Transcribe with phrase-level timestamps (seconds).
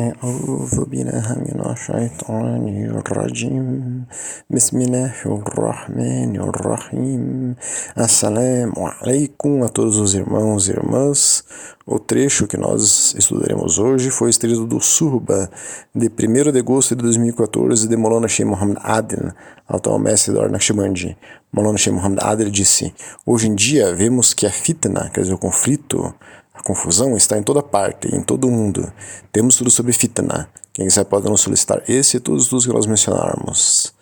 [0.00, 2.64] أعوذ بالله من الشيطان
[2.98, 4.04] الرجيم
[4.50, 7.54] بسم الله الرحمن الرحيم
[7.94, 11.44] Assalamu alaikum a todos os irmãos e irmãs.
[11.86, 15.48] O trecho que nós estudaremos hoje foi extraído do Surba,
[15.94, 19.30] de 1 de agosto de 2014, de Molana Sheikh Muhammad Adil,
[19.68, 21.16] atual mestre da Naqshbandi.
[21.52, 22.92] Molana Sheikh Muhammad Adil disse:
[23.24, 26.12] Hoje em dia vemos que a fitna, quer dizer, o conflito,
[26.59, 28.91] a confusão está em toda parte, em todo mundo.
[29.31, 30.49] Temos tudo sobre fitna.
[30.73, 33.93] Quem quiser pode nos solicitar esse e todos os que nós mencionarmos.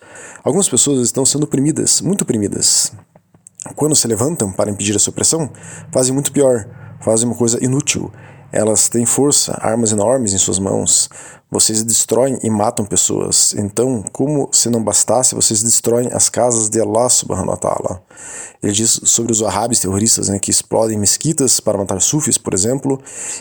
[0.42, 2.92] Algumas pessoas estão sendo oprimidas, muito oprimidas.
[3.76, 5.48] Quando se levantam para impedir a supressão,
[5.92, 6.68] fazem muito pior,
[7.00, 8.10] fazem uma coisa inútil.
[8.50, 11.08] Elas têm força, armas enormes em suas mãos,
[11.50, 13.54] vocês destroem e matam pessoas.
[13.56, 18.02] Então, como se não bastasse, vocês destroem as casas de Allah subhanahu wa ta'ala.
[18.62, 23.00] Ele diz sobre os wahhabis terroristas né, que explodem mesquitas para matar sufis, por exemplo.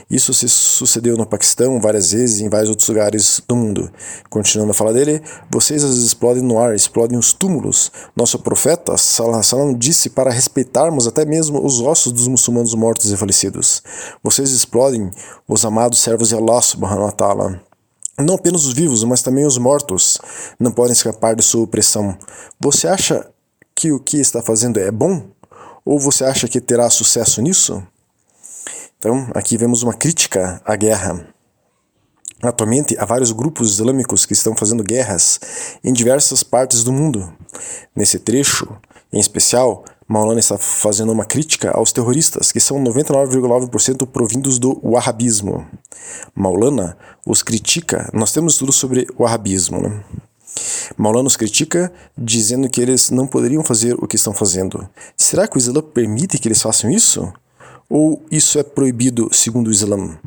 [0.10, 3.92] Isso se sucedeu no Paquistão várias vezes e em vários outros lugares do mundo.
[4.30, 7.92] Continuando a falar dele, vocês as explodem no ar, explodem os túmulos.
[8.16, 13.18] Nosso profeta, Salah Salam, disse para respeitarmos até mesmo os ossos dos muçulmanos mortos e
[13.18, 13.82] falecidos.
[14.24, 14.97] Vocês explodem
[15.48, 17.62] os amados servos de Allah subhanahu wa ta'ala.
[18.20, 20.18] Não apenas os vivos, mas também os mortos
[20.60, 22.18] não podem escapar de sua opressão.
[22.60, 23.30] Você acha
[23.76, 25.28] que o que está fazendo é bom?
[25.86, 27.82] Ou você acha que terá sucesso nisso?
[28.98, 31.28] Então, aqui vemos uma crítica à guerra.
[32.42, 35.40] Atualmente, há vários grupos islâmicos que estão fazendo guerras
[35.84, 37.32] em diversas partes do mundo.
[37.96, 38.68] Nesse trecho,
[39.14, 45.68] em especial, Maulana está fazendo uma crítica aos terroristas, que são 99,9% provindos do wahhabismo.
[46.34, 50.04] Maulana os critica, nós temos estudo sobre o wahhabismo, né?
[50.96, 54.88] Maulana os critica dizendo que eles não poderiam fazer o que estão fazendo.
[55.16, 57.32] Será que o Islã permite que eles façam isso?
[57.90, 60.20] Ou isso é proibido segundo o Islã?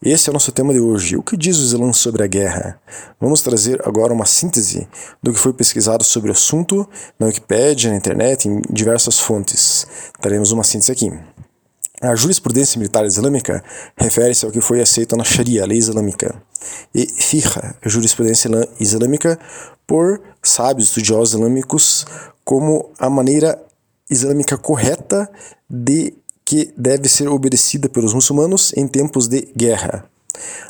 [0.00, 1.16] Esse é o nosso tema de hoje.
[1.16, 2.80] O que diz o Islã sobre a guerra?
[3.20, 4.86] Vamos trazer agora uma síntese
[5.20, 9.84] do que foi pesquisado sobre o assunto na Wikipédia, na internet, em diversas fontes.
[10.20, 11.12] Teremos uma síntese aqui.
[12.00, 13.64] A jurisprudência militar islâmica
[13.96, 16.40] refere-se ao que foi aceito na Sharia, a lei islâmica,
[16.94, 18.48] e fiqh, jurisprudência
[18.78, 19.36] islâmica,
[19.84, 22.06] por sábios estudiosos islâmicos,
[22.44, 23.60] como a maneira
[24.08, 25.28] islâmica correta
[25.68, 26.14] de
[26.48, 30.06] que deve ser obedecida pelos muçulmanos em tempos de guerra.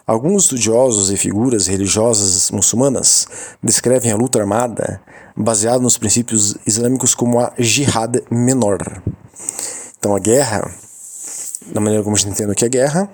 [0.05, 3.29] Alguns estudiosos e figuras religiosas muçulmanas
[3.63, 5.01] descrevem a luta armada
[5.37, 9.01] baseada nos princípios islâmicos como a jihad menor.
[9.97, 10.69] Então, a guerra,
[11.73, 13.09] da maneira como a gente entende o que é guerra,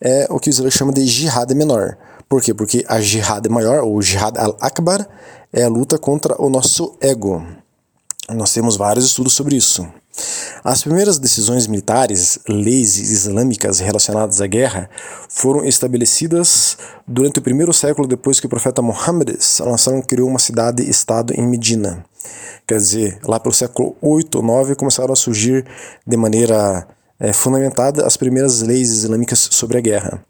[0.00, 1.98] é o que o Islã chama de jihad menor.
[2.26, 2.54] Por quê?
[2.54, 5.06] Porque a jihad maior, ou jihad al-akbar,
[5.52, 7.46] é a luta contra o nosso ego.
[8.30, 9.86] Nós temos vários estudos sobre isso.
[10.64, 14.88] As primeiras decisões militares, leis islâmicas relacionadas à guerra,
[15.28, 19.36] foram estabelecidas durante o primeiro século depois que o profeta Muhammad
[20.02, 22.04] criou uma cidade-estado em Medina.
[22.64, 25.66] Quer dizer, lá pelo século 8 ou 9 começaram a surgir
[26.06, 26.86] de maneira
[27.22, 30.20] é, fundamentada as primeiras leis islâmicas sobre a guerra.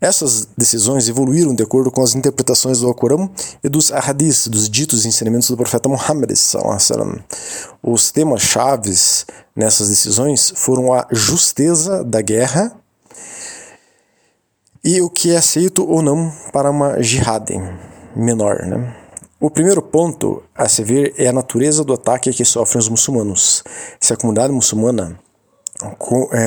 [0.00, 3.28] Essas decisões evoluíram de acordo com as interpretações do Alcorão
[3.64, 6.30] e dos hadiths, dos ditos e ensinamentos do profeta Muhammad.
[7.82, 12.72] Os temas chaves nessas decisões foram a justeza da guerra
[14.84, 17.50] e o que é aceito ou não para uma jihad
[18.14, 18.64] menor.
[18.66, 18.94] Né?
[19.40, 23.64] O primeiro ponto a se ver é a natureza do ataque que sofrem os muçulmanos.
[24.00, 25.18] Se a comunidade muçulmana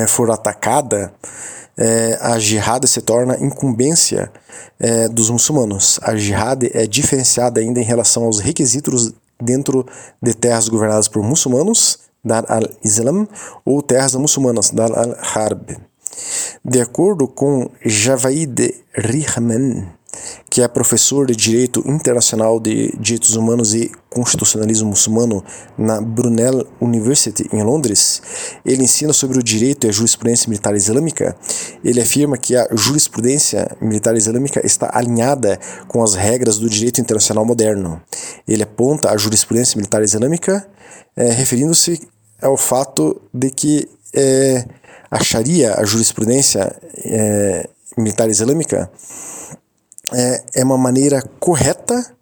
[0.08, 1.12] for atacada,
[1.76, 4.30] é, a jihad se torna incumbência
[4.78, 5.98] é, dos muçulmanos.
[6.02, 9.86] A jihad é diferenciada ainda em relação aos requisitos dentro
[10.22, 13.26] de terras governadas por muçulmanos, Dar al-Islam,
[13.64, 15.78] ou terras muçulmanas, Dar al-Harb.
[16.62, 19.88] De acordo com Javaid Rihman,
[20.50, 25.44] que é professor de Direito Internacional de Direitos Humanos e Constitucionalismo Muçulmano
[25.78, 28.20] na Brunel University, em Londres.
[28.66, 31.36] Ele ensina sobre o direito e a jurisprudência militar islâmica.
[31.84, 37.44] Ele afirma que a jurisprudência militar islâmica está alinhada com as regras do direito internacional
[37.44, 38.02] moderno.
[38.48, 40.66] Ele aponta a jurisprudência militar islâmica,
[41.16, 42.00] é, referindo-se
[42.42, 44.66] ao fato de que é,
[45.08, 48.90] a Sharia, a jurisprudência é, militar islâmica,
[50.12, 52.14] é, é uma maneira correta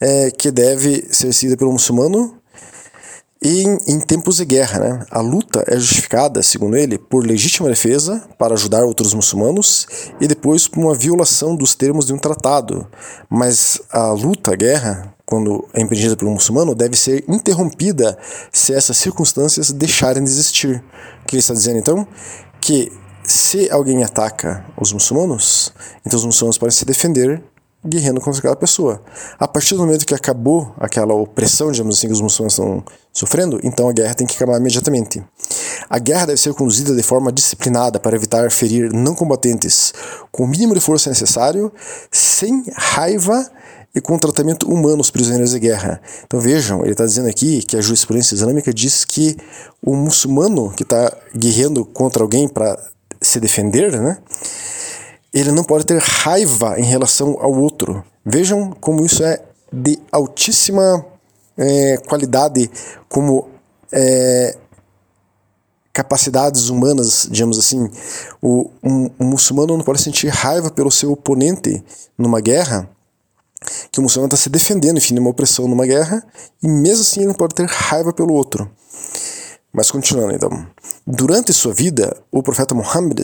[0.00, 2.36] é, que deve ser seguida pelo muçulmano
[3.42, 4.80] e em, em, tempos de guerra.
[4.80, 5.06] Né?
[5.10, 9.86] A luta é justificada, segundo ele, por legítima defesa para ajudar outros muçulmanos
[10.20, 12.86] e depois por uma violação dos termos de um tratado.
[13.28, 18.16] Mas a luta, a guerra, quando é empreendida pelo muçulmano, deve ser interrompida
[18.52, 20.82] se essas circunstâncias deixarem de existir.
[21.22, 22.06] O que ele está dizendo então?
[22.60, 22.90] Que
[23.26, 25.72] se alguém ataca os muçulmanos,
[26.04, 27.42] então os muçulmanos podem se defender
[27.84, 29.00] guerreando contra aquela pessoa.
[29.38, 33.60] A partir do momento que acabou aquela opressão, digamos assim, que os muçulmanos estão sofrendo,
[33.62, 35.24] então a guerra tem que acabar imediatamente.
[35.88, 39.92] A guerra deve ser conduzida de forma disciplinada para evitar ferir não combatentes
[40.32, 41.72] com o mínimo de força necessário,
[42.10, 43.48] sem raiva
[43.94, 46.00] e com tratamento humano aos prisioneiros de guerra.
[46.24, 49.36] Então vejam, ele está dizendo aqui que a jurisprudência islâmica diz que
[49.82, 52.76] o muçulmano que está guerreando contra alguém para
[53.26, 54.18] se defender, né?
[55.36, 58.02] ele não pode ter raiva em relação ao outro.
[58.24, 61.04] Vejam como isso é de altíssima
[61.58, 62.70] é, qualidade,
[63.06, 63.48] como
[63.92, 64.56] é,
[65.92, 67.90] capacidades humanas, digamos assim.
[68.40, 71.84] O, um, um, muçulmano não pode sentir raiva pelo seu oponente
[72.16, 72.88] numa guerra,
[73.92, 76.24] que o muçulmano está se defendendo, enfim, de uma opressão numa guerra,
[76.62, 78.70] e mesmo assim ele não pode ter raiva pelo outro.
[79.76, 80.66] Mas continuando então.
[81.06, 83.20] Durante sua vida, o profeta Muhammad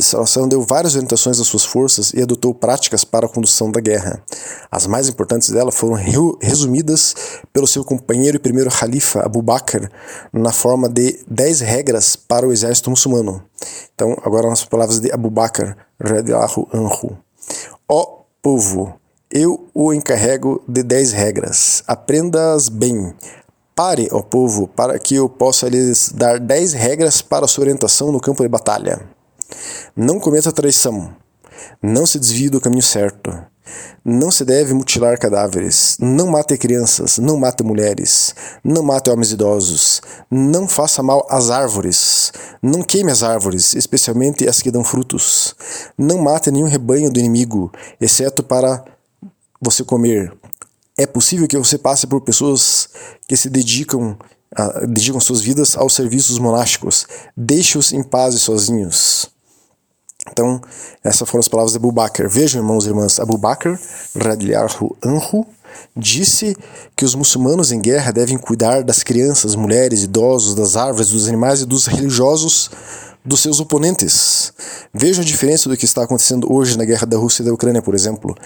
[0.50, 4.22] deu várias orientações às suas forças e adotou práticas para a condução da guerra.
[4.70, 5.94] As mais importantes dela foram
[6.42, 7.14] resumidas
[7.54, 9.88] pelo seu companheiro e primeiro califa Abu Bakr
[10.30, 13.42] na forma de 10 regras para o exército muçulmano.
[13.94, 17.16] Então, agora nas palavras de Abu Bakr, radiallahu anhu.
[17.88, 18.94] Ó povo,
[19.30, 21.82] eu o encarrego de 10 regras.
[21.86, 23.14] Aprenda-as bem
[23.74, 28.20] Pare, ó povo, para que eu possa lhes dar dez regras para sua orientação no
[28.20, 29.00] campo de batalha.
[29.96, 31.14] Não cometa traição.
[31.82, 33.32] Não se desvie do caminho certo.
[34.04, 35.96] Não se deve mutilar cadáveres.
[36.00, 37.18] Não mate crianças.
[37.18, 38.34] Não mate mulheres.
[38.62, 40.02] Não mate homens idosos.
[40.30, 42.32] Não faça mal às árvores.
[42.60, 45.54] Não queime as árvores, especialmente as que dão frutos.
[45.96, 48.84] Não mate nenhum rebanho do inimigo, exceto para
[49.60, 50.36] você comer,
[50.98, 52.88] é possível que você passe por pessoas
[53.26, 54.16] que se dedicam,
[54.54, 57.06] a, dedicam suas vidas aos serviços monásticos.
[57.36, 59.30] Deixe-os em paz e sozinhos.
[60.30, 60.60] Então,
[61.02, 62.28] essas foram as palavras de Abu Bakr.
[62.28, 63.78] Vejam, irmãos e irmãs, Abu Bakr,
[64.16, 65.44] radiallahu anhu,
[65.96, 66.56] disse
[66.94, 71.62] que os muçulmanos em guerra devem cuidar das crianças, mulheres, idosos, das árvores, dos animais
[71.62, 72.70] e dos religiosos
[73.24, 74.52] dos seus oponentes.
[74.92, 77.82] Veja a diferença do que está acontecendo hoje na guerra da Rússia e da Ucrânia,
[77.82, 78.36] por exemplo.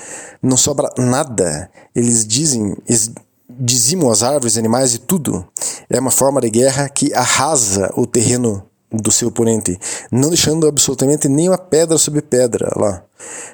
[0.43, 1.71] Não sobra nada.
[1.95, 3.11] Eles dizem, eles
[3.49, 5.47] dizimam as árvores, animais e tudo.
[5.89, 9.79] É uma forma de guerra que arrasa o terreno do seu oponente,
[10.13, 13.03] não deixando absolutamente nenhuma pedra sobre pedra lá.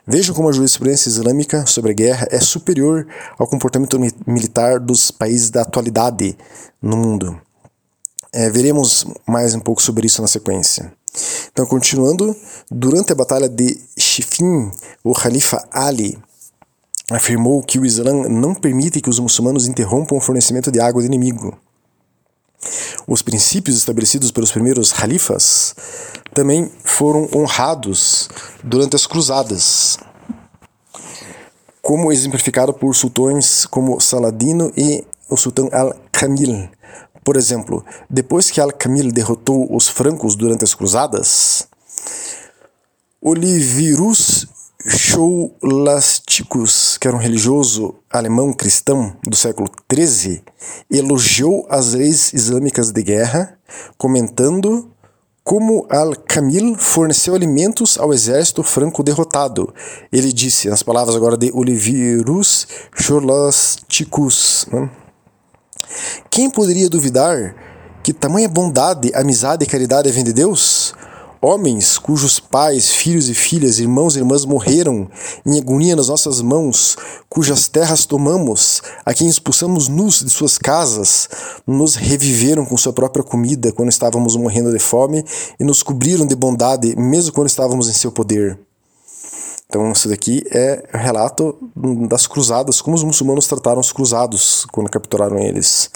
[0.06, 3.06] Vejam como a jurisprudência islâmica sobre a guerra é superior
[3.38, 6.36] ao comportamento militar dos países da atualidade
[6.80, 7.40] no mundo.
[8.34, 10.90] É, veremos mais um pouco sobre isso na sequência.
[11.52, 12.34] Então, continuando,
[12.70, 14.72] durante a batalha de Shifin,
[15.04, 16.18] o Khalifa Ali
[17.10, 21.06] afirmou que o Islã não permite que os muçulmanos interrompam o fornecimento de água do
[21.06, 21.58] inimigo.
[23.06, 25.74] Os princípios estabelecidos pelos primeiros califas
[26.32, 28.30] também foram honrados
[28.64, 29.98] durante as cruzadas,
[31.82, 36.70] como exemplificado por sultões como Saladino e o sultão Al-Kamil,
[37.24, 41.68] por exemplo, depois que Al-Kamil derrotou os francos durante as cruzadas,
[43.20, 44.48] Olivirus
[44.84, 50.42] Scholasticus, que era um religioso alemão cristão do século XIII,
[50.90, 53.56] elogiou as leis islâmicas de guerra,
[53.96, 54.90] comentando
[55.44, 59.72] como Al-Kamil forneceu alimentos ao exército franco derrotado.
[60.12, 62.66] Ele disse, nas palavras agora de Olivirus
[62.96, 64.90] Scholasticus, né?
[66.30, 67.54] Quem poderia duvidar
[68.02, 70.94] que tamanha bondade, amizade e caridade vem de Deus?
[71.44, 75.10] Homens cujos pais, filhos e filhas, irmãos e irmãs morreram
[75.44, 76.96] em agonia nas nossas mãos,
[77.28, 81.28] cujas terras tomamos, a quem expulsamos nus de suas casas,
[81.66, 85.24] nos reviveram com sua própria comida quando estávamos morrendo de fome
[85.58, 88.56] e nos cobriram de bondade mesmo quando estávamos em seu poder.
[89.72, 91.56] Então, isso daqui é relato
[92.06, 95.90] das cruzadas, como os muçulmanos trataram os cruzados quando capturaram eles.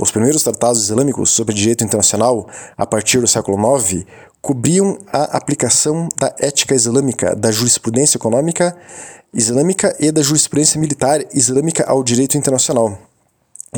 [0.00, 4.04] Os primeiros tratados islâmicos sobre direito internacional, a partir do século IX,
[4.42, 8.76] cobriam a aplicação da ética islâmica, da jurisprudência econômica
[9.32, 12.98] islâmica e da jurisprudência militar islâmica ao direito internacional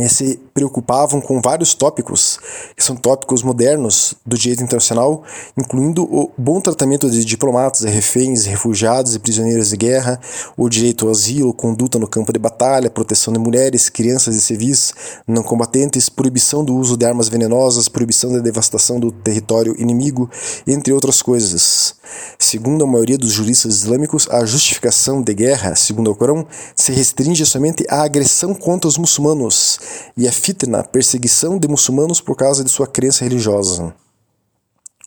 [0.09, 2.41] se preocupavam com vários tópicos,
[2.75, 5.23] que são tópicos modernos do direito internacional,
[5.55, 10.19] incluindo o bom tratamento de diplomatas, reféns, refugiados e prisioneiros de guerra,
[10.57, 14.95] o direito ao asilo, conduta no campo de batalha, proteção de mulheres, crianças e civis
[15.29, 20.31] não combatentes, proibição do uso de armas venenosas, proibição da devastação do território inimigo,
[20.67, 21.97] entre outras coisas.
[22.39, 27.45] Segundo a maioria dos juristas islâmicos, a justificação de guerra, segundo o Corão, se restringe
[27.45, 29.82] somente à agressão contra os muçulmanos
[30.17, 33.95] e a fitna, perseguição de muçulmanos por causa de sua crença religiosa.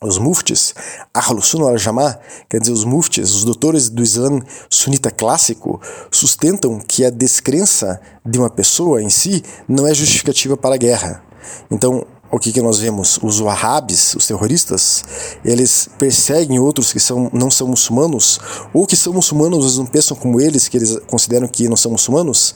[0.01, 0.75] Os muftis,
[1.13, 4.39] Ahlus al-Jamá, quer dizer, os muftis, os doutores do Islã
[4.70, 10.75] sunita clássico, sustentam que a descrença de uma pessoa em si não é justificativa para
[10.75, 11.24] a guerra.
[11.72, 12.05] Então,
[12.36, 13.18] o que, que nós vemos?
[13.24, 15.06] Os wahhabis, os terroristas,
[15.44, 18.39] eles perseguem outros que são, não são muçulmanos,
[18.74, 21.92] ou que são muçulmanos, mas não pensam como eles, que eles consideram que não são
[21.92, 22.54] muçulmanos.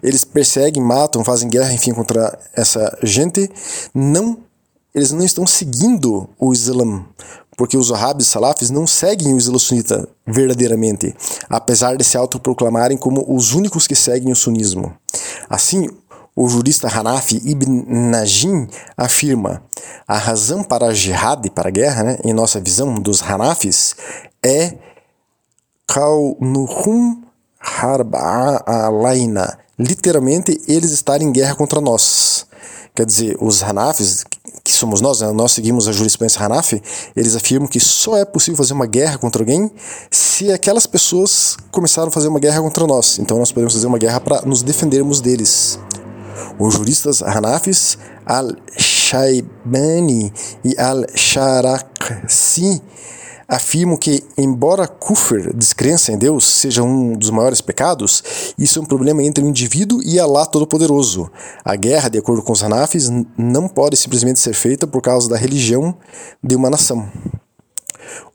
[0.00, 3.50] Eles perseguem, matam, fazem guerra, enfim, contra essa gente,
[3.92, 4.38] não
[4.94, 7.04] eles não estão seguindo o Islã,
[7.54, 11.14] porque os Wahhabis Salafis não seguem o Islã sunita verdadeiramente,
[11.50, 14.94] apesar de se autoproclamarem como os únicos que seguem o sunismo.
[15.50, 15.88] Assim,
[16.36, 19.62] o jurista Hanafi ibn Najim afirma:
[20.06, 23.96] a razão para a jihad, para a guerra, né, em nossa visão dos Hanafis,
[24.44, 24.74] é
[25.86, 27.22] kaunuhum
[27.58, 32.46] harba alaina, literalmente eles estarem em guerra contra nós.
[32.94, 34.24] Quer dizer, os Hanafis,
[34.64, 35.30] que somos nós, né?
[35.32, 36.82] nós seguimos a jurisprudência Hanafi,
[37.14, 39.70] eles afirmam que só é possível fazer uma guerra contra alguém
[40.10, 43.18] se aquelas pessoas começaram a fazer uma guerra contra nós.
[43.18, 45.78] Então nós podemos fazer uma guerra para nos defendermos deles.
[46.58, 50.32] Os juristas Hanafis, Al-Shaibani
[50.64, 52.82] e Al-Sharaqsi
[53.48, 58.86] afirmam que, embora kufr, descrença em Deus, seja um dos maiores pecados, isso é um
[58.86, 61.30] problema entre o indivíduo e Allah Todo-Poderoso.
[61.64, 65.36] A guerra, de acordo com os Hanafis, não pode simplesmente ser feita por causa da
[65.36, 65.96] religião
[66.42, 67.08] de uma nação.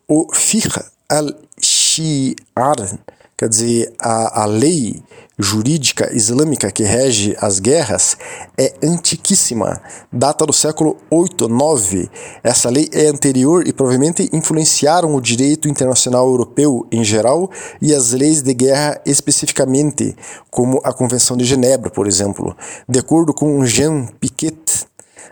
[0.08, 3.00] O Fiqh al-Shi'ar
[3.42, 5.02] Quer dizer, a, a lei
[5.36, 8.16] jurídica islâmica que rege as guerras
[8.56, 9.82] é antiquíssima,
[10.14, 12.08] data do século 8, 9.
[12.44, 17.50] Essa lei é anterior e provavelmente influenciaram o direito internacional europeu em geral
[17.82, 20.16] e as leis de guerra especificamente,
[20.52, 22.56] como a Convenção de Genebra, por exemplo.
[22.88, 24.86] De acordo com Jean Piquet,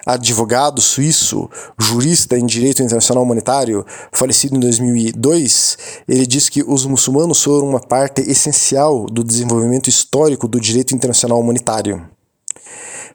[0.05, 5.77] advogado suíço, jurista em direito internacional humanitário, falecido em 2002,
[6.07, 11.39] ele diz que os muçulmanos foram uma parte essencial do desenvolvimento histórico do direito internacional
[11.39, 12.09] humanitário.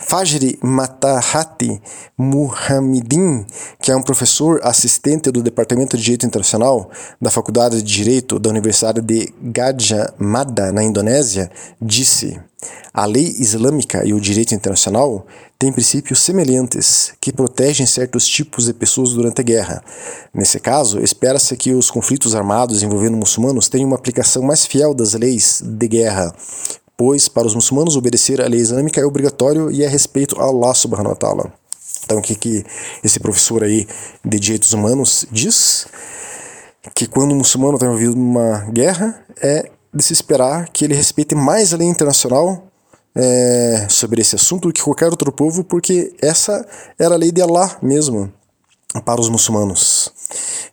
[0.00, 1.80] Fajri Matahati
[2.18, 3.46] Muhammadin,
[3.84, 8.48] que é um professor assistente do Departamento de Direito Internacional da Faculdade de Direito da
[8.48, 12.40] Universidade de Gadjah Mada, na Indonésia, disse:
[12.94, 15.26] A lei islâmica e o direito internacional
[15.58, 19.84] têm princípios semelhantes que protegem certos tipos de pessoas durante a guerra.
[20.32, 25.12] Nesse caso, espera-se que os conflitos armados envolvendo muçulmanos tenham uma aplicação mais fiel das
[25.12, 26.34] leis de guerra,
[26.96, 30.72] pois para os muçulmanos obedecer à lei islâmica é obrigatório e é respeito a Allah
[30.72, 31.63] subhanahu wa ta'ala.
[32.04, 32.64] Então o que, que
[33.02, 33.86] esse professor aí
[34.24, 35.86] de direitos humanos diz?
[36.94, 41.34] Que quando o muçulmano está envolvido numa guerra, é de se esperar que ele respeite
[41.34, 42.66] mais a lei internacional
[43.14, 46.66] é, sobre esse assunto do que qualquer outro povo, porque essa
[46.98, 48.32] era a lei de Allah mesmo
[49.04, 50.12] para os muçulmanos.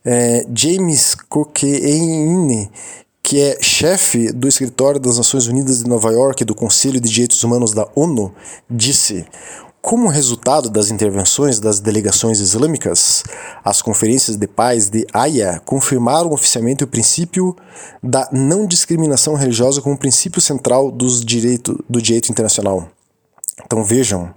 [0.04, 2.70] É, James Coqueine
[3.24, 7.44] que é chefe do escritório das Nações Unidas de Nova York do Conselho de Direitos
[7.44, 8.34] Humanos da ONU,
[8.70, 9.26] disse:
[9.82, 13.24] como resultado das intervenções das delegações islâmicas,
[13.64, 17.56] as conferências de paz de Haia confirmaram oficialmente o princípio
[18.02, 22.88] da não discriminação religiosa como princípio central dos direito, do direito internacional.
[23.66, 24.34] Então vejam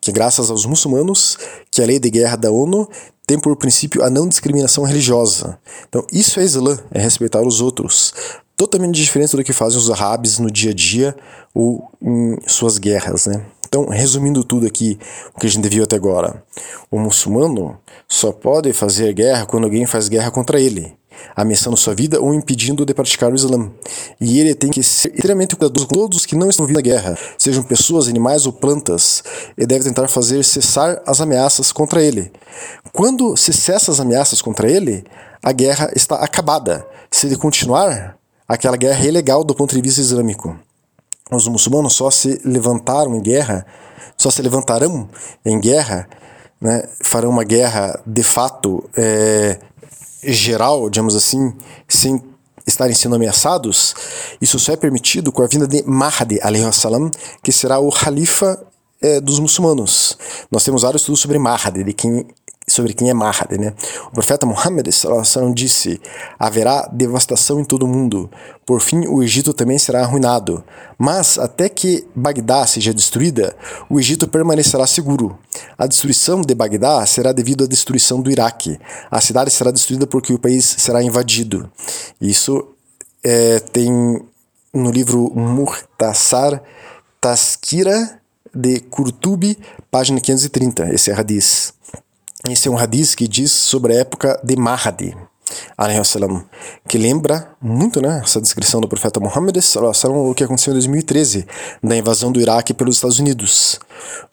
[0.00, 1.38] que graças aos muçulmanos
[1.70, 2.88] que a lei de guerra da ONU
[3.26, 5.58] tem por princípio a não discriminação religiosa.
[5.86, 8.14] Então, isso é Islã, é respeitar os outros.
[8.56, 11.14] Totalmente diferente do que fazem os árabes no dia a dia
[11.54, 13.44] ou em suas guerras, né?
[13.68, 14.98] Então, resumindo tudo aqui,
[15.36, 16.42] o que a gente viu até agora.
[16.90, 20.98] O muçulmano só pode fazer guerra quando alguém faz guerra contra ele
[21.34, 23.70] ameaçando sua vida ou impedindo de praticar o Islã.
[24.20, 27.18] E ele tem que ser extremamente cuidadoso com todos que não estão vindo na guerra,
[27.36, 29.22] sejam pessoas, animais ou plantas,
[29.56, 32.32] e deve tentar fazer cessar as ameaças contra ele.
[32.92, 35.04] Quando se cessa as ameaças contra ele,
[35.42, 36.86] a guerra está acabada.
[37.10, 40.56] Se ele continuar, aquela guerra é ilegal do ponto de vista islâmico.
[41.30, 43.66] Os muçulmanos só se levantaram em guerra,
[44.16, 45.08] só se levantarão
[45.44, 46.08] em guerra,
[46.60, 49.58] né, farão uma guerra de fato é,
[50.22, 51.54] geral, digamos assim,
[51.88, 52.22] sem
[52.66, 53.94] estarem sendo ameaçados,
[54.40, 56.38] isso só é permitido com a vinda de Mahdi,
[56.72, 57.10] salam,
[57.42, 58.62] que será o califa
[59.00, 60.18] é, dos muçulmanos.
[60.50, 62.26] Nós temos vários estudos sobre Mahdi, de quem
[62.78, 63.74] sobre quem é Mahdi, né?
[64.06, 64.86] O profeta Muhammad
[65.52, 66.00] disse:
[66.38, 68.30] haverá devastação em todo o mundo.
[68.64, 70.62] Por fim, o Egito também será arruinado.
[70.96, 73.56] Mas até que Bagdá seja destruída,
[73.90, 75.36] o Egito permanecerá seguro.
[75.76, 78.78] A destruição de Bagdá será devido à destruição do Iraque.
[79.10, 81.68] A cidade será destruída porque o país será invadido.
[82.20, 82.68] Isso
[83.24, 83.90] é, tem
[84.72, 86.62] no livro Murtasar
[87.20, 88.20] Taskira
[88.54, 89.58] de Kurtubi,
[89.90, 91.77] página 530, esse é hadith.
[92.46, 95.16] Esse é um hadith que diz sobre a época de Mahdi,
[96.86, 99.56] que lembra muito né, essa descrição do profeta Muhammad,
[100.04, 101.46] o que aconteceu em 2013,
[101.82, 103.80] da invasão do Iraque pelos Estados Unidos.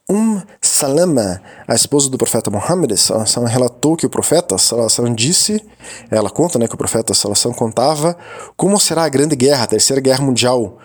[0.10, 2.92] Um Salama, a esposa do profeta Muhammad,
[3.48, 4.56] relatou que o profeta
[5.16, 5.64] disse,
[6.12, 7.14] ela conta né, que o profeta
[7.56, 8.16] contava
[8.56, 10.78] como será a grande guerra, a terceira guerra mundial.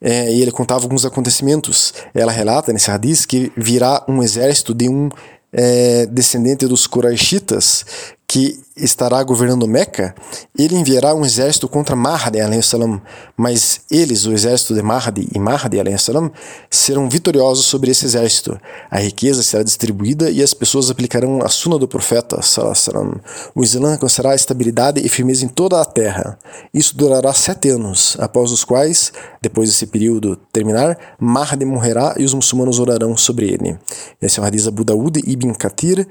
[0.00, 1.92] É, e ele contava alguns acontecimentos.
[2.14, 5.08] Ela relata nesse hadith que virá um exército de um
[5.52, 7.84] é, descendente dos Quraishitas
[8.30, 10.14] que estará governando Meca,
[10.56, 13.00] ele enviará um exército contra Mahdi, salam,
[13.34, 16.30] mas eles, o exército de Mahdi e Mahdi, salam,
[16.70, 18.60] serão vitoriosos sobre esse exército.
[18.90, 22.42] A riqueza será distribuída e as pessoas aplicarão a suna do profeta.
[22.42, 23.18] Salam.
[23.54, 26.38] O Islã alcançará estabilidade e firmeza em toda a terra.
[26.72, 32.34] Isso durará sete anos, após os quais, depois desse período terminar, Mahdi morrerá e os
[32.34, 33.78] muçulmanos orarão sobre ele.
[34.20, 36.06] Esse é o hadith Abu Daud ibn Kathir.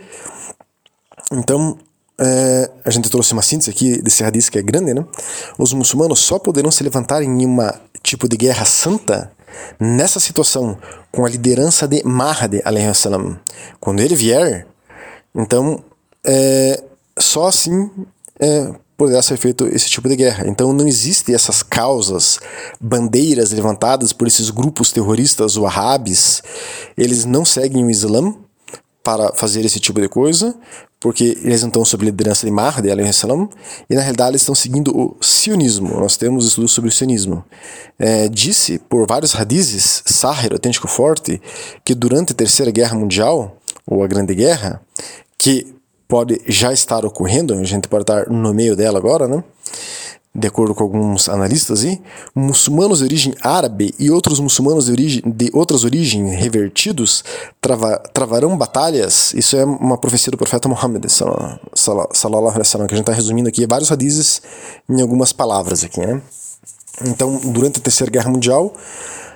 [1.32, 1.78] Então,
[2.20, 5.06] é, a gente trouxe uma síntese aqui desse hadith que é grande, né?
[5.58, 9.32] Os muçulmanos só poderão se levantar em uma tipo de guerra santa
[9.80, 10.78] nessa situação,
[11.12, 12.62] com a liderança de Mahdi,
[12.94, 13.40] salam.
[13.80, 14.68] Quando ele vier,
[15.36, 15.84] então,
[16.26, 16.84] é,
[17.18, 17.90] só assim
[18.40, 20.48] é, poderá ser feito esse tipo de guerra.
[20.48, 22.40] Então não existe essas causas,
[22.82, 26.42] bandeiras levantadas por esses grupos terroristas wahhabis.
[26.98, 28.34] Eles não seguem o Islã
[29.08, 30.54] para fazer esse tipo de coisa,
[31.00, 35.16] porque eles não estão sob liderança de Mahdi, e na realidade eles estão seguindo o
[35.22, 35.98] sionismo.
[35.98, 37.42] Nós temos estudos sobre o sionismo.
[37.98, 41.42] É, disse por vários hadizes, Sahir, autêntico forte,
[41.86, 44.82] que durante a Terceira Guerra Mundial, ou a Grande Guerra,
[45.38, 45.74] que
[46.06, 49.42] pode já estar ocorrendo, a gente pode estar no meio dela agora, né?
[50.38, 52.00] De acordo com alguns analistas, aí,
[52.36, 57.24] muçulmanos de origem árabe e outros muçulmanos de, origem, de outras origens revertidos
[57.60, 59.34] trava, travarão batalhas.
[59.34, 63.50] Isso é uma profecia do profeta Muhammad, sallallahu alaihi wasallam, que a gente está resumindo
[63.50, 64.44] aqui vários hadizes
[64.88, 66.22] em algumas palavras aqui, né?
[67.04, 68.76] Então, durante a Terceira Guerra Mundial,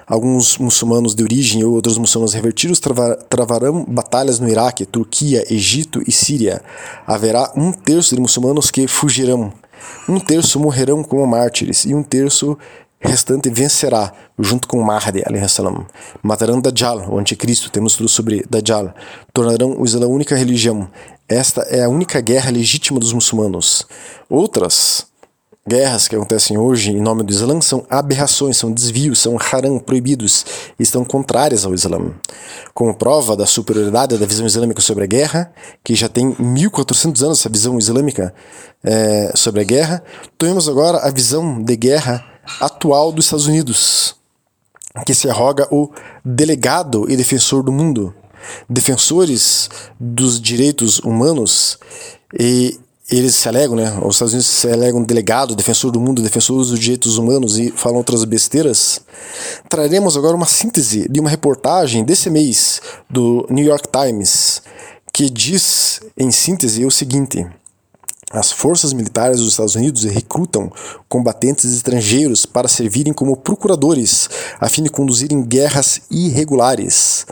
[0.06, 6.04] alguns muçulmanos de origem ou outros muçulmanos revertidos travar, travarão batalhas no Iraque, Turquia, Egito
[6.06, 6.62] e Síria.
[7.08, 9.52] Haverá um terço de muçulmanos que fugirão
[10.08, 12.58] um terço morrerão como mártires e um terço
[13.02, 15.86] restante vencerá, junto com Mahdi, salam.
[16.22, 18.94] Matarão Dajjal, o anticristo, temos tudo sobre Dajjal.
[19.34, 20.88] Tornarão o Islã a única religião.
[21.28, 23.88] Esta é a única guerra legítima dos muçulmanos.
[24.30, 25.08] Outras
[25.68, 30.46] guerras que acontecem hoje em nome do Islã são aberrações, são desvios, são haram, proibidos
[30.80, 32.14] e estão contrárias ao Islã.
[32.74, 37.40] Como prova da superioridade da visão islâmica sobre a guerra, que já tem 1400 anos
[37.40, 38.34] essa visão islâmica
[38.84, 40.04] é, sobre a guerra,
[40.38, 42.26] temos agora a visão de guerra
[42.60, 44.16] atual dos Estados Unidos,
[45.06, 45.92] que se arroga o
[46.26, 48.14] delegado e defensor do mundo,
[48.68, 49.70] defensores
[50.00, 51.78] dos direitos humanos
[52.38, 52.80] e
[53.12, 53.92] eles se alegam, né?
[54.02, 57.98] Os Estados Unidos se alegam delegado, defensor do mundo, defensor dos direitos humanos e falam
[57.98, 59.02] outras besteiras.
[59.68, 64.62] Traremos agora uma síntese de uma reportagem desse mês do New York Times
[65.14, 67.46] que diz, em síntese, o seguinte.
[68.32, 70.72] As forças militares dos Estados Unidos recrutam
[71.10, 77.26] combatentes estrangeiros para servirem como procuradores, a fim de conduzirem guerras irregulares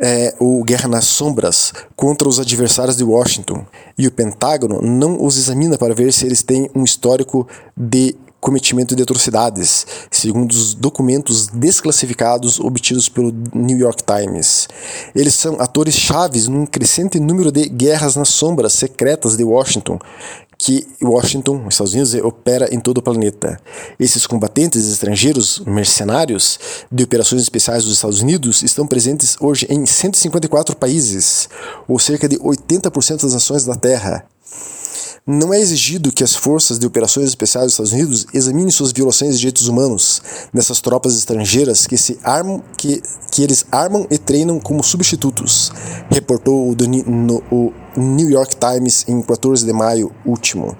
[0.00, 5.36] é, o Guerra nas Sombras contra os adversários de Washington e o Pentágono não os
[5.36, 11.48] examina para ver se eles têm um histórico de cometimento de atrocidades, segundo os documentos
[11.48, 14.68] desclassificados obtidos pelo New York Times.
[15.14, 19.98] Eles são atores chaves num crescente número de guerras nas sombras secretas de Washington,
[20.58, 23.60] que Washington, Estados Unidos, opera em todo o planeta.
[23.98, 26.58] Esses combatentes estrangeiros, mercenários
[26.90, 31.48] de operações especiais dos Estados Unidos, estão presentes hoje em 154 países,
[31.86, 34.26] ou cerca de 80% das nações da Terra.
[35.30, 39.34] Não é exigido que as forças de operações especiais dos Estados Unidos examinem suas violações
[39.34, 40.22] de direitos humanos
[40.54, 45.70] nessas tropas estrangeiras que se armam, que, que eles armam e treinam como substitutos,
[46.08, 46.74] reportou o,
[47.06, 50.74] no, o New York Times em 14 de maio último.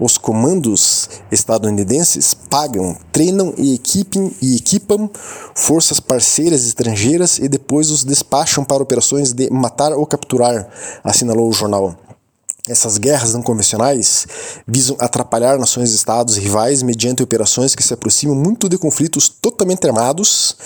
[0.00, 5.08] Os comandos estadunidenses pagam, treinam e, equipem, e equipam
[5.54, 10.68] forças parceiras estrangeiras e depois os despacham para operações de matar ou capturar,
[11.04, 11.94] assinalou o jornal.
[12.66, 14.26] Essas guerras não convencionais
[14.66, 19.86] visam atrapalhar nações e estados rivais mediante operações que se aproximam muito de conflitos totalmente
[19.86, 20.56] armados,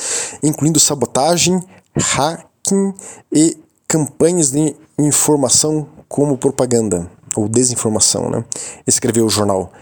[0.40, 1.61] incluindo sabotagem,
[1.96, 2.94] hacking
[3.32, 3.58] e
[3.88, 7.17] campanhas de informação como propaganda.
[7.36, 8.44] Ou desinformação, né?
[8.86, 9.72] escreveu o jornal.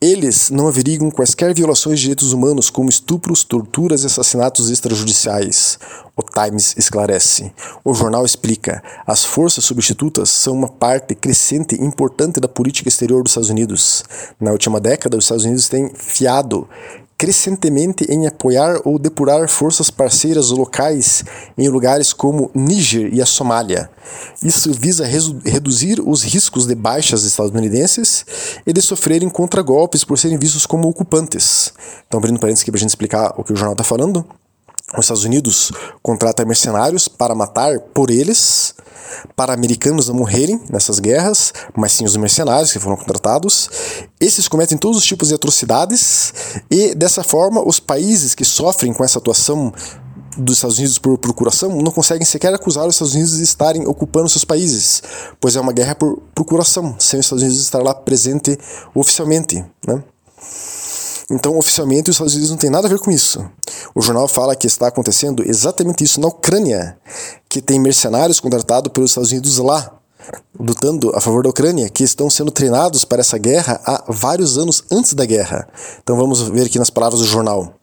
[0.00, 5.78] Eles não averiguam quaisquer violações de direitos humanos, como estupros, torturas e assassinatos extrajudiciais.
[6.16, 7.52] O Times esclarece.
[7.84, 13.22] O jornal explica: as forças substitutas são uma parte crescente e importante da política exterior
[13.22, 14.04] dos Estados Unidos.
[14.40, 16.68] Na última década, os Estados Unidos têm fiado
[17.18, 21.24] crescentemente em apoiar ou depurar forças parceiras locais
[21.58, 23.90] em lugares como Níger e a Somália.
[24.40, 28.24] Isso visa reduzir os riscos de baixas estadunidenses
[28.64, 31.72] e de sofrerem contragolpes por serem vistos como ocupantes.
[32.06, 34.24] Então, abrindo parênteses aqui para a gente explicar o que o jornal está falando.
[34.94, 38.74] Os Estados Unidos contrata mercenários para matar por eles
[39.36, 43.68] para americanos não morrerem nessas guerras, mas sim os mercenários que foram contratados.
[44.20, 46.32] Esses cometem todos os tipos de atrocidades
[46.70, 49.72] e, dessa forma, os países que sofrem com essa atuação
[50.36, 54.28] dos Estados Unidos por procuração não conseguem sequer acusar os Estados Unidos de estarem ocupando
[54.28, 55.02] seus países,
[55.40, 58.58] pois é uma guerra por procuração, sem os Estados Unidos estar lá presente
[58.94, 59.64] oficialmente.
[59.86, 60.02] Né?
[61.30, 63.44] Então, oficialmente, os Estados Unidos não tem nada a ver com isso.
[63.94, 66.96] O jornal fala que está acontecendo exatamente isso na Ucrânia,
[67.48, 69.92] que tem mercenários contratados pelos Estados Unidos lá,
[70.58, 74.84] lutando a favor da Ucrânia, que estão sendo treinados para essa guerra há vários anos
[74.90, 75.68] antes da guerra.
[76.02, 77.74] Então vamos ver aqui nas palavras do jornal.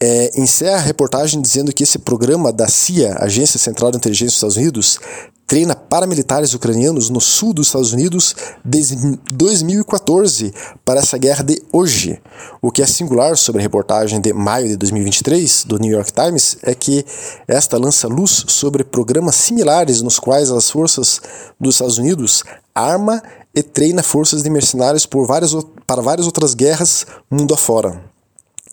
[0.00, 4.36] É, encerra a reportagem dizendo que esse programa da CIA, Agência Central de Inteligência dos
[4.36, 5.00] Estados Unidos,
[5.46, 8.96] treina paramilitares ucranianos no sul dos Estados Unidos desde
[9.32, 10.52] 2014
[10.84, 12.20] para essa guerra de hoje.
[12.62, 16.58] O que é singular sobre a reportagem de maio de 2023 do New York Times
[16.62, 17.04] é que
[17.46, 21.20] esta lança luz sobre programas similares nos quais as forças
[21.60, 22.42] dos Estados Unidos
[22.74, 23.22] arma
[23.54, 25.54] e treina forças de mercenários várias,
[25.86, 28.13] para várias outras guerras mundo afora.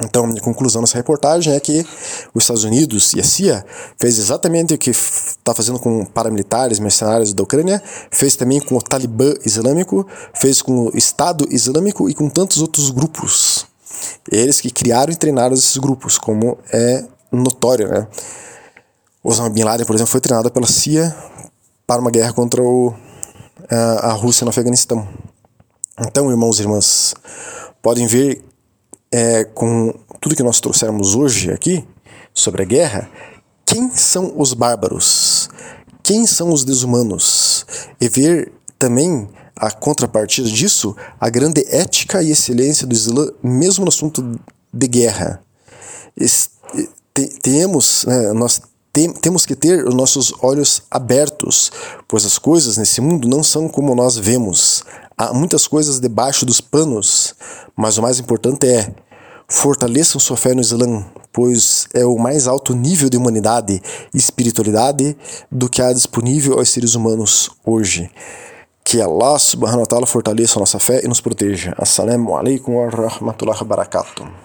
[0.03, 1.85] Então, minha conclusão nessa reportagem é que
[2.33, 3.65] os Estados Unidos e a CIA
[3.99, 8.81] fez exatamente o que está fazendo com paramilitares, mercenários da Ucrânia, fez também com o
[8.81, 13.67] Talibã islâmico, fez com o Estado Islâmico e com tantos outros grupos.
[14.31, 18.07] Eles que criaram e treinaram esses grupos, como é notório, né?
[19.23, 21.15] Osama Bin Laden, por exemplo, foi treinado pela CIA
[21.85, 22.93] para uma guerra contra o,
[23.69, 25.07] a, a Rússia no Afeganistão.
[25.99, 27.13] Então, irmãos e irmãs,
[27.83, 28.43] podem ver
[29.11, 31.85] é, com tudo que nós trouxermos hoje aqui
[32.33, 33.09] sobre a guerra,
[33.65, 35.49] quem são os bárbaros?
[36.03, 37.65] Quem são os desumanos?
[37.99, 43.89] E ver também a contrapartida disso, a grande ética e excelência do Islã, mesmo no
[43.89, 44.39] assunto
[44.73, 45.41] de guerra.
[47.43, 48.61] Temos, né, nós
[49.21, 51.71] temos que ter os nossos olhos abertos,
[52.07, 54.83] pois as coisas nesse mundo não são como nós vemos.
[55.21, 57.35] Há muitas coisas debaixo dos panos,
[57.75, 58.91] mas o mais importante é
[59.47, 63.79] fortaleçam sua fé no Islã, pois é o mais alto nível de humanidade
[64.11, 65.15] e espiritualidade
[65.51, 68.09] do que há disponível aos seres humanos hoje.
[68.83, 71.75] Que Allah subhanahu wa ta'ala fortaleça a nossa fé e nos proteja.
[71.77, 74.31] Assalamu alaikum wa rahmatullahi wa barakatuh.